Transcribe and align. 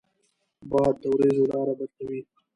باد 0.69 0.93
د 1.01 1.03
ورېځو 1.15 1.43
لاره 1.51 1.73
بدلوي 1.79 2.21